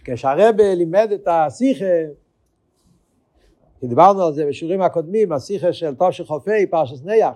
כשהרבה 0.06 0.76
לימד 0.76 1.10
את 1.14 1.28
השיחה, 1.28 1.86
דיברנו 3.84 4.24
על 4.24 4.34
זה 4.34 4.46
בשיעורים 4.46 4.82
הקודמים, 4.82 5.32
השיחה 5.32 5.74
של 5.74 5.96
תושי 5.96 6.24
חופי, 6.24 6.66
פרשס 6.66 7.04
ניח, 7.04 7.34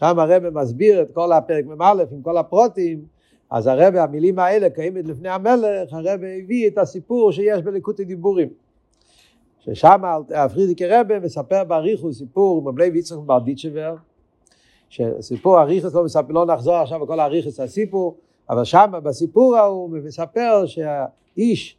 שם 0.00 0.18
הרב 0.18 0.48
מסביר 0.48 1.02
את 1.02 1.10
כל 1.12 1.32
הפרק 1.32 1.64
מ"א 1.64 1.92
עם 2.12 2.22
כל 2.22 2.36
הפרוטים, 2.36 3.04
אז 3.50 3.66
הרב, 3.66 3.96
המילים 3.96 4.38
האלה 4.38 4.70
קיימת 4.70 5.04
לפני 5.04 5.28
המלך, 5.28 5.92
הרב 5.92 6.20
הביא 6.44 6.68
את 6.68 6.78
הסיפור 6.78 7.32
שיש 7.32 7.62
בליקוטי 7.62 8.04
דיבורים. 8.04 8.48
ששם 9.60 10.00
הפרידיקי 10.34 10.86
רבה 10.86 11.20
מספר 11.20 11.64
באריכו 11.64 12.12
סיפור 12.12 12.62
מבלי 12.62 12.90
ויצחק 12.90 13.18
ברדיצ'בר, 13.26 13.94
שסיפור 14.88 15.60
אריכוס 15.60 15.94
לא 15.94 16.04
מספר, 16.04 16.32
לא 16.32 16.46
נחזור 16.46 16.74
עכשיו 16.74 17.00
בכל 17.00 17.20
אריכוס 17.20 17.60
הסיפור, 17.60 18.16
אבל 18.50 18.64
שם 18.64 18.92
בסיפור 19.02 19.56
ההוא 19.56 19.90
מספר 19.90 20.66
שהאיש 20.66 21.76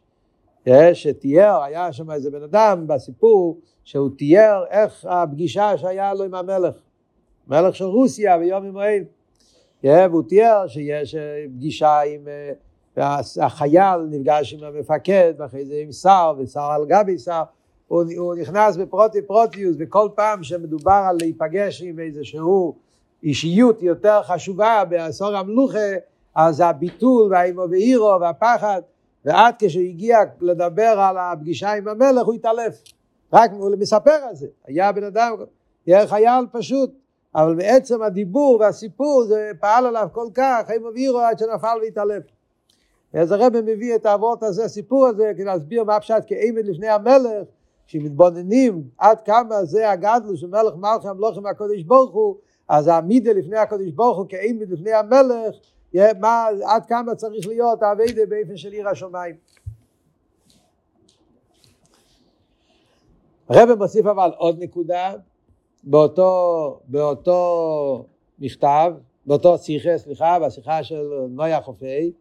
אה, 0.68 0.94
שתיאר, 0.94 1.62
היה 1.62 1.92
שם 1.92 2.10
איזה 2.10 2.30
בן 2.30 2.42
אדם 2.42 2.86
בסיפור, 2.86 3.58
שהוא 3.84 4.10
תיאר 4.18 4.64
איך 4.70 5.06
הפגישה 5.08 5.78
שהיה 5.78 6.14
לו 6.14 6.24
עם 6.24 6.34
המלך. 6.34 6.74
מלך 7.48 7.76
של 7.76 7.84
רוסיה 7.84 8.38
ביום 8.38 8.64
ימואל. 8.64 9.04
והוא 9.84 10.22
תיאר 10.28 10.66
שיש 10.66 11.14
אה, 11.14 11.44
פגישה 11.56 12.00
עם 12.00 12.28
אה, 12.96 13.20
החייל, 13.40 14.00
נפגש 14.10 14.54
עם 14.54 14.64
המפקד, 14.64 15.34
ואחרי 15.38 15.64
זה 15.64 15.74
עם 15.82 15.92
שר, 15.92 16.32
ושר 16.38 16.60
על 16.60 16.86
גבי 16.86 17.18
שר. 17.18 17.42
הוא, 17.88 18.04
הוא 18.16 18.34
נכנס 18.34 18.76
בפרוטי 18.76 19.22
פרוטיוס, 19.22 19.76
וכל 19.78 20.08
פעם 20.14 20.42
שמדובר 20.42 21.02
על 21.08 21.16
להיפגש 21.20 21.82
עם 21.82 21.98
איזשהו 21.98 22.74
אישיות 23.22 23.82
יותר 23.82 24.22
חשובה 24.22 24.84
בעשור 24.88 25.36
המלוכה, 25.36 25.78
אז 26.34 26.60
הביטול 26.60 27.32
והאימו 27.32 27.62
ואירו 27.70 28.20
והפחד, 28.20 28.82
ועד 29.24 29.54
כשהגיע 29.58 30.18
לדבר 30.40 30.94
על 30.98 31.16
הפגישה 31.18 31.72
עם 31.72 31.88
המלך 31.88 32.26
הוא 32.26 32.34
התעלף. 32.34 32.82
רק 33.32 33.50
הוא 33.52 33.70
מספר 33.78 34.10
על 34.10 34.34
זה. 34.34 34.46
היה 34.66 34.92
בן 34.92 35.04
אדם, 35.04 35.32
היה 35.86 36.06
חייל 36.06 36.44
פשוט, 36.52 36.90
אבל 37.34 37.54
בעצם 37.54 38.02
הדיבור 38.02 38.56
והסיפור 38.60 39.24
זה 39.24 39.50
פעל 39.60 39.86
עליו 39.86 40.08
כל 40.12 40.26
כך, 40.34 40.62
הם 40.68 40.86
הביאו 40.86 41.18
עד 41.18 41.38
שנפל 41.38 41.78
והתעלף. 41.82 42.22
אז 43.14 43.32
הרב 43.32 43.60
מביא 43.60 43.94
את 43.94 44.06
האבות 44.06 44.42
הזה, 44.42 44.64
הסיפור 44.64 45.06
הזה, 45.06 45.32
כדי 45.34 45.44
להסביר 45.44 45.84
מה 45.84 46.00
פשט 46.00 46.22
כאימד 46.26 46.66
לפני 46.66 46.88
המלך, 46.88 47.46
שמתבוננים 47.86 48.82
עד 48.98 49.20
כמה 49.20 49.64
זה 49.64 49.90
הגדלו 49.90 50.36
של 50.36 50.46
מלך 50.46 50.74
מלכי 50.76 51.08
המלוכים 51.08 51.42
מהקודש 51.42 51.82
ברוך 51.82 52.12
הוא, 52.12 52.36
אז 52.68 52.86
העמידה 52.86 53.32
לפני 53.32 53.58
הקודש 53.58 53.90
ברוך 53.90 54.18
הוא 54.18 54.26
כאימד 54.28 54.70
לפני 54.70 54.92
המלך, 54.92 55.54
מה, 56.20 56.46
עד 56.64 56.86
כמה 56.86 57.14
צריך 57.14 57.46
להיות 57.46 57.82
האביידה 57.82 58.26
באופן 58.26 58.56
של 58.56 58.72
עיר 58.72 58.88
השמיים. 58.88 59.36
הרב 63.48 63.78
מוסיף 63.78 64.06
אבל 64.06 64.30
עוד 64.36 64.62
נקודה, 64.62 65.12
באותו, 65.84 66.78
באותו 66.88 68.04
מכתב, 68.38 68.92
באותו 69.26 69.58
שיחה, 69.58 69.98
סליחה, 69.98 70.38
בשיחה 70.38 70.82
של 70.82 71.02
נויה 71.28 71.60
חופי, 71.60 72.12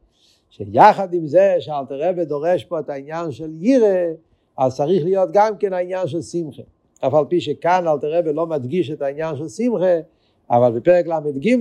שיחד 0.49 1.13
עם 1.13 1.27
זה 1.27 1.55
שאלתר 1.59 2.09
רבי 2.09 2.25
דורש 2.25 2.63
פה 2.63 2.79
את 2.79 2.89
העניין 2.89 3.31
של 3.31 3.51
יירא, 3.59 3.87
אז 4.57 4.75
צריך 4.75 5.03
להיות 5.03 5.29
גם 5.33 5.57
כן 5.57 5.73
העניין 5.73 6.07
של 6.07 6.21
שמחה. 6.21 6.61
אף 6.99 7.13
על 7.13 7.25
פי 7.25 7.41
שכאן 7.41 7.87
אלתר 7.87 8.17
רבי 8.17 8.33
לא 8.33 8.47
מדגיש 8.47 8.91
את 8.91 9.01
העניין 9.01 9.35
של 9.35 9.47
שמחה, 9.47 9.99
אבל 10.49 10.71
בפרק 10.71 11.07
ל"ג 11.07 11.55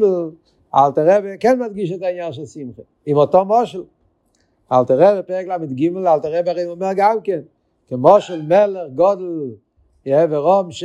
אלתר 0.74 1.16
רבי 1.16 1.28
כן 1.40 1.62
מדגיש 1.62 1.92
את 1.92 2.02
העניין 2.02 2.32
של 2.32 2.46
שמחה, 2.46 2.82
עם 3.06 3.16
אותו 3.16 3.44
מושל. 3.44 3.82
אלתר 4.72 5.00
רבי 5.00 5.18
בפרק 5.18 5.46
ל"ג 5.46 5.96
אלתר 5.96 6.38
רבי 6.38 6.50
הרי 6.50 6.66
אומר 6.66 6.90
גם 6.96 7.20
כן, 7.24 7.40
כמו 7.88 8.20
של 8.20 8.42
מלך 8.42 8.92
גודל 8.94 9.50
ורום 10.06 10.70
ש... 10.70 10.84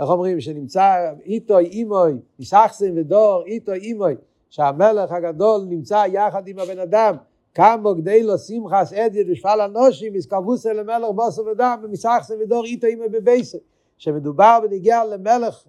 איך 0.00 0.08
אומרים, 0.08 0.40
שנמצא 0.40 1.12
איתו 1.24 1.58
אימוי, 1.58 2.12
מסכסן 2.38 2.98
ודור, 2.98 3.42
איתו 3.46 3.72
אימוי, 3.72 4.14
שהמלך 4.50 5.12
הגדול 5.12 5.64
נמצא 5.68 6.04
יחד 6.12 6.48
עם 6.48 6.58
הבן 6.58 6.78
אדם, 6.78 7.16
כמה 7.54 7.92
גדי 7.92 8.22
לו 8.22 8.38
שמחס 8.38 8.92
אדיה 8.92 9.24
ושפל 9.28 9.60
אנושים, 9.60 10.12
מסקבוסה 10.12 10.72
למלך 10.72 11.08
בוסו 11.14 11.46
ודם, 11.46 11.80
ומסחסם 11.82 12.34
ודור 12.40 12.64
איתו 12.64 12.86
אימא 12.86 13.08
בבייסה. 13.08 13.58
שמדובר 13.98 14.58
בנגיע 14.62 15.04
למלך 15.04 15.64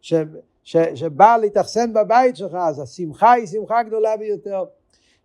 ש, 0.00 0.14
ש, 0.62 0.76
שבא 0.94 1.36
להתאכסן 1.40 1.92
בבית 1.92 2.36
שלך, 2.36 2.54
אז 2.54 2.80
השמחה 2.80 3.32
היא 3.32 3.46
שמחה 3.46 3.82
גדולה 3.82 4.16
ביותר. 4.16 4.64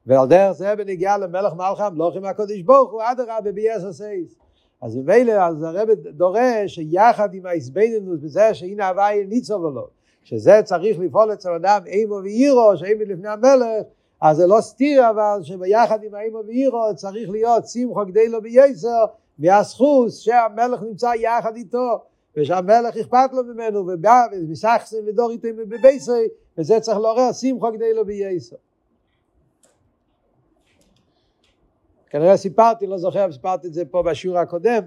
ועל 0.06 0.28
דרך 0.28 0.52
זה 0.52 0.76
בנגיע 0.76 1.18
למלך 1.18 1.54
מלך 1.54 1.80
המלוכים 1.80 2.24
לא 2.24 2.28
הקודש 2.28 2.62
ברוך 2.62 2.92
הוא 2.92 3.02
אדרבה 3.04 3.52
בייס 3.52 3.84
הסייס. 3.84 4.36
אז 4.82 4.96
ממילא 4.96 5.32
אז 5.32 5.64
הרב 5.64 5.90
דורש 5.92 6.76
שיחד 6.76 7.34
עם 7.34 7.46
ההסבדנות 7.46 8.22
בזה 8.22 8.54
שהנה 8.54 8.90
הוואי 8.90 9.26
ניצוב 9.26 9.64
לו, 9.64 9.88
שזה 10.24 10.62
צריך 10.64 11.00
לפעול 11.00 11.34
אצל 11.34 11.50
אדם 11.50 11.82
אימו 11.86 12.16
ואירו, 12.24 12.78
שאימו 12.78 13.02
לפני 13.02 13.28
המלך, 13.28 13.86
אז 14.22 14.38
זה 14.38 14.48
לא 14.48 14.62
סתיר 14.62 15.10
אבל 15.10 15.40
שביחד 15.44 16.04
עם 16.04 16.16
האימו 16.16 16.42
ואירו 16.48 16.96
צריך 16.96 17.30
להיות 17.30 17.68
שמחו 17.68 18.02
כדי 18.08 18.28
לו 18.28 18.42
בייסר 18.42 19.06
מהסחוס 19.40 20.20
שהמלך 20.20 20.82
נמצא 20.82 21.12
יחד 21.20 21.56
איתו 21.56 22.00
ושהמלך 22.38 22.98
אכפת 22.98 23.30
לו 23.34 23.44
ממנו 23.44 23.80
ובא 23.80 24.26
ומסחסן 24.32 24.98
ודור 25.08 25.32
איתו 25.32 25.48
בבייסר 25.58 26.14
וזה 26.58 26.80
צריך 26.80 26.98
לעורר 26.98 27.32
שמחו 27.32 27.74
כדי 27.74 27.94
לו 27.94 28.06
בייסר 28.06 28.56
כנראה 32.10 32.38
סיפרתי, 32.38 32.88
לא 32.88 32.98
זוכר, 32.98 33.32
סיפרתי 33.32 33.68
את 33.68 33.74
זה 33.74 33.86
פה 33.86 34.04
בשיעור 34.04 34.38
הקודם, 34.38 34.84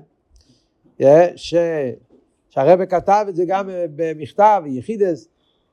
ש... 1.37 1.54
שהרבא 2.50 2.87
כתב 2.87 3.26
את 3.28 3.37
זה 3.37 3.44
גם 3.46 3.70
במכתב, 3.96 4.62
יחידס, 4.66 5.28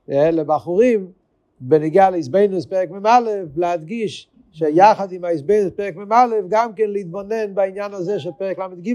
לבחורים, 0.08 1.12
בנגיעה 1.60 2.10
לאיזבנוס 2.10 2.66
פרק 2.66 2.90
מ"א, 2.90 3.20
להדגיש 3.56 4.28
שיחד 4.52 5.12
עם 5.12 5.24
האיזבנוס 5.24 5.72
פרק 5.76 5.96
מ"א, 5.96 6.26
גם 6.48 6.74
כן 6.74 6.90
להתבונן 6.90 7.54
בעניין 7.54 7.94
הזה 7.94 8.18
של 8.18 8.30
פרק 8.38 8.58
ל"ג, 8.58 8.94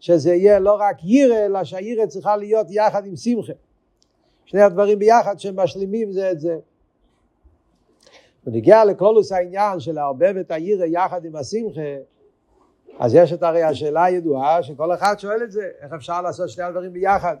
שזה 0.00 0.34
יהיה 0.34 0.58
לא 0.58 0.76
רק 0.80 1.04
יירא, 1.04 1.46
אלא 1.46 1.64
שהיירא 1.64 2.06
צריכה 2.06 2.36
להיות 2.36 2.66
יחד 2.70 3.06
עם 3.06 3.16
שמחה. 3.16 3.52
שני 4.44 4.62
הדברים 4.62 4.98
ביחד 4.98 5.38
שהם 5.38 5.56
משלימים 5.56 6.12
זה 6.12 6.30
את 6.30 6.40
זה. 6.40 6.56
ונגיע 8.46 8.84
לכלולוס 8.84 9.32
העניין 9.32 9.80
של 9.80 9.92
לערבב 9.92 10.34
את 10.40 10.50
הירא 10.50 10.84
יחד 10.84 11.24
עם 11.24 11.36
השמחה, 11.36 11.80
אז 12.98 13.14
יש 13.14 13.32
את 13.32 13.42
הרי 13.42 13.62
השאלה 13.62 14.04
הידועה 14.04 14.62
שכל 14.62 14.94
אחד 14.94 15.14
שואל 15.18 15.42
את 15.42 15.52
זה, 15.52 15.68
איך 15.80 15.92
אפשר 15.92 16.22
לעשות 16.22 16.48
שני 16.48 16.64
הדברים 16.64 16.92
ביחד? 16.92 17.36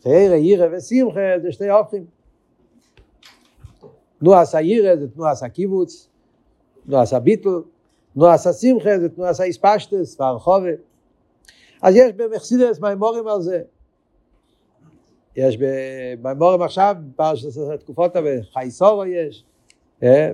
תראה, 0.00 0.36
ירא 0.36 0.76
ושמחה 0.76 1.20
זה 1.42 1.52
שתי 1.52 1.68
הופכים. 1.68 2.04
תנועס 4.20 4.54
הירא 4.54 4.96
זה 4.96 5.08
תנועס 5.08 5.42
הקיבוץ, 5.42 6.08
תנועס 6.86 7.12
הביטל, 7.12 7.62
תנועס 8.14 8.46
השמחה 8.46 8.98
זה 8.98 9.08
תנועס 9.08 9.40
האספשטס 9.40 10.20
והרחובה. 10.20 10.70
אז 11.82 11.94
יש 11.96 12.12
במחסידס 12.12 12.80
מימורים 12.80 13.28
על 13.28 13.40
זה. 13.40 13.62
יש 15.36 15.58
במימורים 16.20 16.62
עכשיו, 16.62 16.96
פרשת 17.16 17.48
התקופות 17.74 18.12
חייסורו 18.52 19.04
יש, 19.04 19.44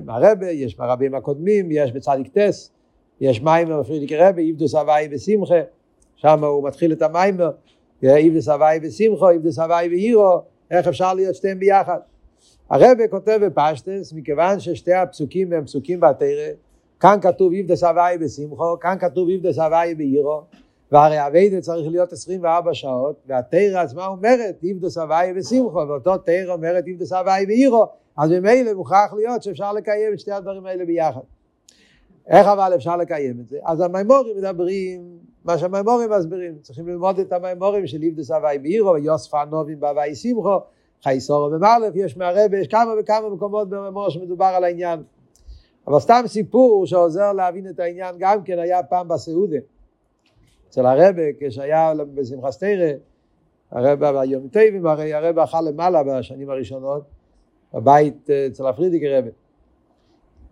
מהרבה, 0.04 0.50
יש 0.50 0.76
ברבים 0.76 1.14
הקודמים, 1.14 1.68
יש 1.70 1.92
בצדיק 1.92 2.28
טס, 2.28 2.70
יש 3.20 3.42
מיימר 3.42 3.82
פרידיק 3.82 4.12
רבי, 4.12 4.42
איבדוס 4.42 4.74
הוואי 4.74 5.08
ושמחה, 5.10 5.60
שם 6.16 6.44
הוא 6.44 6.68
מתחיל 6.68 6.92
את 6.92 7.02
המיימר, 7.02 7.50
איבדוס 8.02 8.48
הוואי 8.48 8.78
ושמחו, 8.82 9.30
איבדוס 9.30 9.58
הוואי 9.58 9.88
ואירו, 9.88 10.40
איך 10.70 10.88
אפשר 10.88 11.14
להיות 11.14 11.34
שתיהם 11.34 11.58
ביחד. 11.58 11.98
הרבה 12.70 13.08
כותב 13.08 13.40
בפשטס, 13.42 14.12
מכיוון 14.12 14.60
ששתי 14.60 14.94
הפסוקים 14.94 15.52
הם 15.52 15.64
פסוקים 15.64 16.00
בתרא, 16.00 16.48
כאן 17.00 17.18
כתוב 17.22 17.52
איבדוס 17.52 17.84
הוואי 17.84 18.16
ושמחו, 18.20 18.78
כאן 18.80 18.96
כתוב 19.00 19.28
איבדוס 19.28 19.58
הוואי 19.58 19.94
ואירו, 19.98 20.42
והרי 20.92 21.26
אביידה 21.26 21.60
צריך 21.60 21.88
להיות 21.90 22.12
24 22.12 22.74
שעות, 22.74 23.16
והתרא 23.26 23.80
עצמה 23.80 24.06
אומרת 24.06 24.56
איבדוס 24.62 24.98
הוואי 24.98 25.32
ושמחו, 25.36 25.88
ואותו 25.88 26.18
תרא 26.18 26.52
אומרת 26.52 26.86
איבדוס 26.86 27.12
הוואי 27.12 27.44
ואירו, 27.48 27.86
אז 28.16 28.30
ממילא 28.30 28.74
מוכרח 28.74 29.12
להיות 29.14 29.42
שאפשר 29.42 29.72
לקיים 29.72 30.12
את 30.12 30.20
שתי 30.20 30.32
הדברים 30.32 30.66
האלה 30.66 30.84
ביחד. 30.84 31.20
איך 32.26 32.46
אבל 32.46 32.74
אפשר 32.74 32.96
לקיים 32.96 33.40
את 33.40 33.48
זה? 33.48 33.58
אז 33.64 33.80
המימורים 33.80 34.36
מדברים, 34.36 35.18
מה 35.44 35.58
שהמימורים 35.58 36.10
מסבירים, 36.10 36.58
צריכים 36.62 36.88
ללמוד 36.88 37.18
את 37.18 37.32
המימורים 37.32 37.86
של 37.86 38.02
איבדוס 38.02 38.30
הוואי 38.30 38.58
בעירו 38.58 38.92
ויוסף 38.92 39.34
הנובים 39.34 39.80
בהוואי 39.80 40.14
שמחו, 40.14 40.58
חייסורו 41.02 41.50
במאלף, 41.50 41.92
יש 41.94 42.16
מהרבה, 42.16 42.58
יש 42.58 42.68
כמה 42.68 42.94
וכמה 43.00 43.28
מקומות 43.28 43.68
במימור 43.68 44.10
שמדובר 44.10 44.44
על 44.44 44.64
העניין. 44.64 45.02
אבל 45.86 46.00
סתם 46.00 46.22
סיפור 46.26 46.86
שעוזר 46.86 47.32
להבין 47.32 47.68
את 47.68 47.80
העניין 47.80 48.14
גם 48.18 48.42
כן 48.42 48.58
היה 48.58 48.82
פעם 48.82 49.08
בסעודה. 49.08 49.56
אצל 50.70 50.86
הרבה, 50.86 51.22
כשהיה 51.40 51.92
בשמחה 52.14 52.50
סתירה, 52.50 52.90
הרבה 53.70 54.12
ביום 54.12 54.48
טייבים, 54.48 54.86
הרי 54.86 55.14
הרבה 55.14 55.44
אכל 55.44 55.60
למעלה 55.60 56.02
בשנים 56.02 56.50
הראשונות, 56.50 57.02
בבית 57.74 58.30
אה, 58.30 58.46
אצל 58.46 58.66
הפרידיקי 58.66 59.08
רבי. 59.08 59.30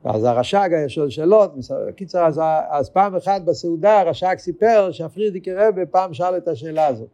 ואז 0.05 0.25
הרש"ג 0.25 0.69
היה 0.73 0.89
שואל 0.89 1.11
שאלות, 1.11 1.55
קיצר, 1.97 2.27
אז, 2.27 2.41
אז 2.71 2.91
פעם 2.91 3.17
אחת 3.17 3.43
בסעודה 3.43 4.01
הרש"ג 4.01 4.35
סיפר 4.39 4.93
שהפרידיקי 4.93 5.53
רבי 5.53 5.87
פעם 5.91 6.15
שאל 6.15 6.37
את 6.37 6.49
השאלה 6.49 6.87
הזאת. 6.87 7.09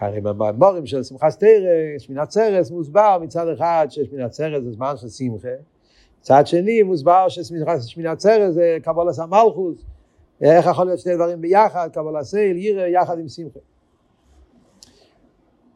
הרי 0.00 0.20
במאמורים 0.20 0.86
של 0.86 1.02
שמחת 1.02 1.40
תרא, 1.40 1.98
שמינת 1.98 2.28
צרס 2.28 2.70
מוסבר 2.70 3.18
מצד 3.22 3.48
אחד 3.48 3.86
ששמינת 3.90 4.30
צרס 4.30 4.64
זה 4.64 4.72
זמן 4.72 4.94
של 4.96 5.08
שמחה, 5.08 5.48
מצד 6.20 6.46
שני 6.46 6.82
מוסבר 6.82 7.28
ששמינת 7.28 8.18
צרס 8.18 8.54
זה 8.54 8.78
קבולת 8.82 9.18
המלכוס, 9.18 9.84
איך 10.42 10.66
יכול 10.66 10.86
להיות 10.86 10.98
שני 10.98 11.14
דברים 11.14 11.40
ביחד, 11.40 11.88
קבולת 11.92 12.22
סייל, 12.22 12.56
ירא 12.56 12.86
יחד 12.86 13.18
עם 13.18 13.28
שמחה. 13.28 13.60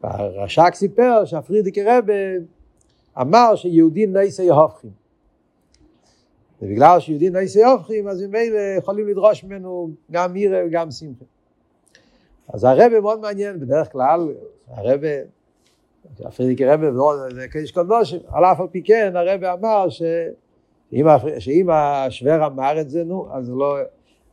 והרש"ק 0.03 0.75
סיפר 0.75 1.25
שהפרידיקי 1.25 1.83
רבה 1.83 2.13
אמר 3.21 3.55
שיהודים 3.55 4.17
ניסי 4.17 4.49
הופכים. 4.49 4.91
ובגלל 6.61 6.99
שיהודים 6.99 7.35
ניסי 7.35 7.63
הופכים 7.63 8.07
אז 8.07 8.23
ממילא 8.23 8.59
יכולים 8.77 9.07
לדרוש 9.07 9.43
ממנו 9.43 9.89
גם 10.11 10.33
מירה 10.33 10.59
וגם 10.67 10.91
שמחה. 10.91 11.25
אז 12.53 12.63
הרבה 12.63 12.99
מאוד 12.99 13.19
מעניין, 13.19 13.59
בדרך 13.59 13.91
כלל 13.91 14.33
הרבה, 14.67 15.07
הפרידיקי 16.19 16.65
רבה 16.65 16.87
זה 17.33 17.47
קדיש 17.47 17.71
קודשים, 17.71 18.19
על 18.27 18.45
אף 18.45 18.59
על 18.59 18.67
פי 18.71 18.83
כן 18.83 19.13
הרבה 19.15 19.53
אמר 19.53 19.89
שאם, 19.89 21.05
שאם 21.39 21.69
השוור 21.69 22.45
אמר 22.45 22.81
את 22.81 22.89
זה 22.89 23.03
נו, 23.03 23.27
אז 23.31 23.49
לא, 23.49 23.77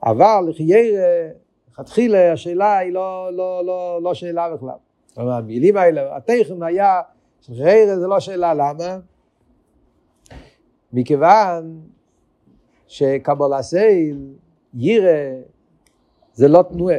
אבל 0.05 0.45
לחיירה, 0.49 1.29
לכתחילה 1.71 2.33
השאלה 2.33 2.79
היא 2.79 2.93
לא, 2.93 3.31
לא, 3.33 3.65
לא, 3.67 4.03
לא 4.03 4.15
שאלה 4.15 4.55
בכלל. 4.57 4.75
כלומר, 5.15 5.33
המילים 5.33 5.77
האלה, 5.77 6.17
התכן 6.17 6.63
היה, 6.63 7.01
שחרר 7.41 7.97
זה 8.01 8.07
לא 8.07 8.21
שאלה 8.21 8.55
למה, 8.55 8.99
מכיוון 10.93 11.81
שקבולה 12.87 13.63
סייל, 13.63 14.35
יירא, 14.75 15.41
זה 16.35 16.49
לא 16.49 16.63
תנועה, 16.63 16.99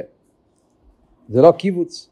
זה 1.29 1.41
לא 1.41 1.51
קיבוץ. 1.51 2.09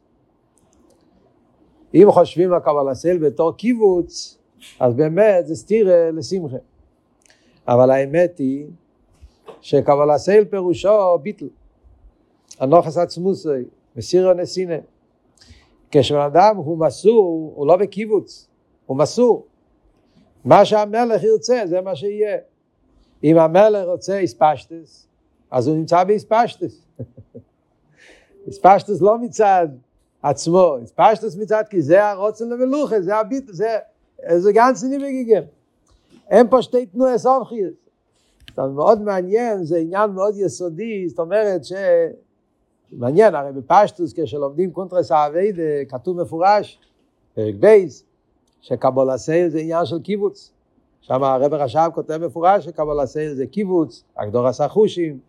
אם 1.94 2.08
חושבים 2.12 2.54
על 2.54 2.60
קבלה 2.60 2.96
סייל 2.96 3.18
בתור 3.18 3.58
קיבוץ, 3.58 4.38
אז 4.80 4.94
באמת 4.94 5.48
זה 5.48 5.56
סתירה 5.56 6.12
לשמחה. 6.12 6.58
אבל 7.68 7.92
האמת 7.92 8.38
היא 8.38 8.66
שקבלה 9.64 10.18
סייל 10.18 10.46
פירושו 10.46 11.18
ביטל. 11.22 11.48
הנוחס 12.60 12.98
עצמוסי, 12.98 13.50
מסירו 13.96 14.34
נסינה. 14.34 14.76
כשבן 15.92 16.20
אדם 16.20 16.58
הוא 16.58 16.78
מסור, 16.78 17.54
הוא 17.56 17.68
לא 17.68 17.78
בקיבוץ, 17.78 18.48
הוא 18.86 18.98
מסור. 18.98 19.48
מה 20.46 20.66
שהמלך 20.66 21.24
ירצה, 21.24 21.62
זה 21.66 21.82
מה 21.82 21.96
שיהיה. 21.96 22.38
אם 23.24 23.38
המלך 23.38 23.88
רוצה 23.88 24.18
איספשטס, 24.18 25.08
אז 25.52 25.68
הוא 25.68 25.76
נמצא 25.76 26.04
באיספשטס. 26.04 26.86
איספשטס 28.48 29.02
לא 29.02 29.18
מצד 29.18 29.68
עצמו, 30.24 30.78
איספשטס 30.82 31.36
מצד, 31.36 31.64
כי 31.70 31.82
זה 31.82 32.10
הרוצן 32.10 32.50
למלוכה, 32.50 33.02
זה 33.02 33.16
הביט, 33.16 33.44
זה, 33.48 33.78
זה 34.38 34.52
גנץ 34.52 34.84
ניבגיגם. 34.84 35.44
אין 36.30 36.50
פה 36.50 36.62
שתי 36.62 36.86
תנועי 36.86 37.20
סופחיות. 37.20 37.83
זה 38.56 38.62
מאוד 38.62 39.02
מעניין, 39.02 39.64
זה 39.64 39.78
עניין 39.78 40.12
מאוד 40.12 40.34
יסודי, 40.38 41.10
זאת 41.10 41.20
אומרת 41.20 41.66
ש... 41.66 41.74
מעניין, 42.92 43.36
הרי 43.36 43.52
בפשטוס 43.52 44.14
כשלומדים 44.16 44.72
קונטרס 44.72 45.12
האביידה 45.12 45.86
כתוב 45.90 46.22
מפורש, 46.22 46.80
פרק 47.34 47.56
בייס, 47.60 48.06
שקבולה 48.62 49.18
סייל 49.18 49.50
זה 49.50 49.60
עניין 49.60 49.86
של 49.86 50.00
קיבוץ. 50.00 50.52
שם 51.02 51.24
הרב 51.24 51.54
רש"ב 51.54 51.90
כותב 51.94 52.18
מפורש 52.26 52.66
שקבולה 52.66 53.06
סייל 53.06 53.34
זה 53.34 53.46
קיבוץ, 53.46 54.04
הגדור 54.18 54.48
עשה 54.48 54.68
חושים, 54.68 55.20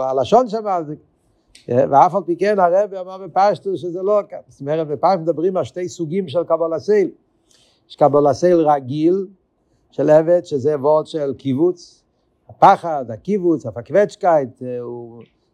הלשון 0.00 0.48
שם, 0.48 0.64
ואף 1.68 2.14
על 2.14 2.22
פי 2.26 2.36
כן 2.36 2.58
הרב 2.58 2.94
אמר 2.94 3.18
בפשטוס 3.18 3.80
שזה 3.80 4.02
לא, 4.02 4.20
זאת 4.48 4.60
אומרת 4.60 4.88
בפשטוס 4.88 5.20
מדברים 5.20 5.56
על 5.56 5.64
שתי 5.64 5.88
סוגים 5.88 6.28
של 6.28 6.44
קבולה 6.44 6.78
סייל. 6.78 7.10
יש 7.88 7.96
קבולה 7.96 8.34
סייל 8.34 8.56
רגיל, 8.56 9.26
של 9.94 10.10
עבד, 10.10 10.44
שזה 10.44 10.76
וורד 10.76 11.06
של 11.06 11.34
קיבוץ, 11.34 12.02
הפחד, 12.48 13.04
הקיבוץ, 13.08 13.66
הפקווצ'קייט, 13.66 14.62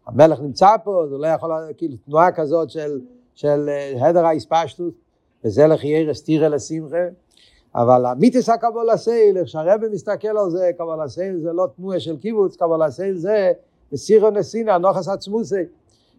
המלך 0.07 0.41
נמצא 0.41 0.77
פה, 0.85 1.05
זה 1.11 1.17
לא 1.19 1.27
יכול, 1.27 1.51
כאילו 1.77 1.97
תנועה 2.07 2.33
כזאת 2.33 2.71
של, 2.71 3.01
של 3.35 3.69
הדר 4.01 4.27
האספשטות, 4.27 4.95
וזה 5.45 5.67
לחייר 5.67 6.11
אסתירה 6.11 6.49
לשמחה, 6.49 6.97
אבל 7.75 8.07
המיתוס 8.07 8.49
הקבול 8.49 8.91
הסייל, 8.91 9.39
איך 9.39 9.49
שהרבא 9.49 9.87
מסתכל 9.93 10.39
על 10.39 10.51
זה, 10.51 10.71
קבול 10.79 11.01
הסייל 11.01 11.41
זה 11.41 11.53
לא 11.53 11.69
תנועה 11.77 12.01
של 12.01 12.17
קיבוץ, 12.17 12.57
קבול 12.57 12.83
הסייל 12.83 13.17
זה 13.17 13.53
מסירו 13.93 14.31
נסינה, 14.31 14.79
נוחס 14.79 15.09
עצמוסי. 15.09 15.63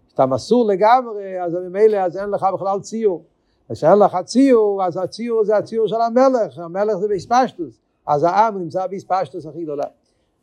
כשאתה 0.07 0.25
מסור 0.25 0.65
לגמרי, 0.65 1.43
אז 1.43 1.55
ממילא 1.55 1.97
אז 1.97 2.17
אין 2.17 2.29
לך 2.29 2.45
בכלל 2.53 2.79
ציור. 2.79 3.23
כשאין 3.71 3.99
לך 3.99 4.17
ציור, 4.25 4.83
אז 4.83 4.97
הציור 5.03 5.43
זה 5.43 5.57
הציור 5.57 5.87
של 5.87 6.01
המלך, 6.01 6.57
המלך 6.57 6.95
זה 6.95 7.07
באספשטוס, 7.07 7.81
אז 8.07 8.23
העם 8.23 8.57
נמצא 8.57 8.87
באספשטוס 8.87 9.45
הכי 9.45 9.63
גדולה. 9.63 9.85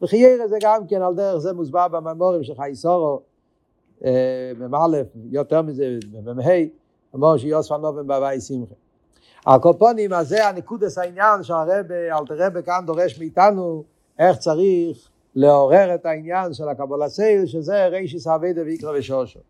וחיירה 0.03 0.49
זה 0.49 0.57
גם 0.63 0.87
כן 0.87 1.03
על 1.03 1.15
דרך 1.15 1.39
זה 1.39 1.53
מוסבר 1.53 1.89
בממורים 1.89 2.45
של 2.45 2.55
חייסורו, 2.55 3.21
מ"א, 4.57 5.03
יותר 5.31 5.63
מזה, 5.63 5.99
במ"ה, 6.25 6.53
אמור 7.15 7.37
שיוסף 7.37 7.73
הנובן 7.73 8.07
בהווי 8.07 8.41
שמחה. 8.41 8.75
הקופונים, 9.47 10.13
אז 10.13 10.29
זה 10.29 10.49
הנקודס 10.49 10.99
העניין 10.99 11.43
שהרבה, 11.43 12.19
אלתר 12.19 12.63
כאן 12.63 12.83
דורש 12.87 13.19
מאיתנו 13.19 13.85
איך 14.19 14.39
צריך 14.39 15.09
לעורר 15.35 15.95
את 15.95 16.07
העניין 16.07 16.53
של 16.53 16.69
הקבולה 16.69 17.09
סייל, 17.09 17.47
שזה 17.47 17.87
רישיס 17.87 18.27
אביידה 18.27 18.63
ויקרא 18.63 18.99
ושושו. 18.99 19.41